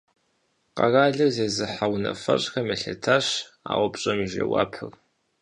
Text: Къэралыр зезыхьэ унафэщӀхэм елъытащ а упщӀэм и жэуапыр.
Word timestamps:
Къэралыр 0.77 1.29
зезыхьэ 1.35 1.85
унафэщӀхэм 1.93 2.67
елъытащ 2.75 3.27
а 3.71 3.73
упщӀэм 3.83 4.19
и 4.25 4.27
жэуапыр. 4.31 4.93